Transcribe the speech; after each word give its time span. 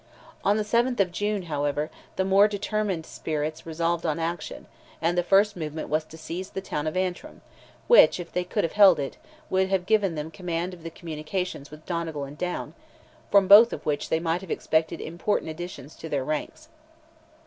On 0.43 0.57
the 0.57 0.63
7th 0.63 0.99
of 0.99 1.11
June, 1.11 1.43
however, 1.43 1.91
the 2.15 2.25
more 2.25 2.47
determined 2.47 3.05
spirits 3.05 3.67
resolved 3.67 4.03
on 4.03 4.17
action, 4.17 4.65
and 4.99 5.15
the 5.15 5.21
first 5.21 5.55
movement 5.55 5.89
was 5.89 6.03
to 6.05 6.17
seize 6.17 6.49
the 6.49 6.59
town 6.59 6.87
of 6.87 6.97
Antrim, 6.97 7.41
which, 7.87 8.19
if 8.19 8.31
they 8.31 8.43
could 8.43 8.63
have 8.63 8.73
held 8.73 8.99
it, 8.99 9.17
would 9.51 9.69
have 9.69 9.85
given 9.85 10.15
them 10.15 10.31
command 10.31 10.73
of 10.73 10.81
the 10.81 10.89
communications 10.89 11.69
with 11.69 11.85
Donegal 11.85 12.23
and 12.23 12.35
Down, 12.39 12.73
from 13.29 13.47
both 13.47 13.71
of 13.73 13.85
which 13.85 14.09
they 14.09 14.19
might 14.19 14.41
have 14.41 14.49
expected 14.49 14.99
important 14.99 15.51
additions 15.51 15.95
to 15.97 16.09
their 16.09 16.25
ranks. 16.25 16.69